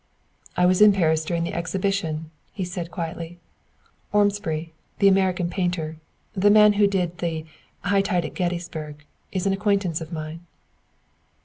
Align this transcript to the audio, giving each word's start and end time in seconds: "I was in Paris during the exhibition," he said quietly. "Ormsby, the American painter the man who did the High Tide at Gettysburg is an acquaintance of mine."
"I 0.57 0.65
was 0.65 0.81
in 0.81 0.93
Paris 0.93 1.23
during 1.23 1.43
the 1.43 1.53
exhibition," 1.53 2.31
he 2.51 2.63
said 2.65 2.89
quietly. 2.89 3.37
"Ormsby, 4.11 4.73
the 4.97 5.07
American 5.07 5.47
painter 5.47 5.97
the 6.33 6.49
man 6.49 6.73
who 6.73 6.87
did 6.87 7.19
the 7.19 7.45
High 7.81 8.01
Tide 8.01 8.25
at 8.25 8.33
Gettysburg 8.33 9.05
is 9.31 9.45
an 9.45 9.53
acquaintance 9.53 10.01
of 10.01 10.11
mine." 10.11 10.39